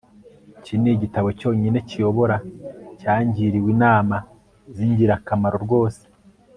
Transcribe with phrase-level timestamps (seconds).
[0.59, 2.35] iki nigitabo cyonyine kiyobora
[3.01, 4.15] cyangiriwe inama
[4.75, 6.03] zingirakamaro rwose